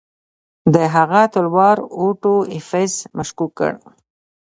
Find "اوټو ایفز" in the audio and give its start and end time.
2.01-2.93